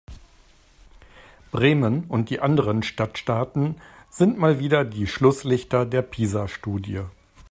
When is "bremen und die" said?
1.51-2.39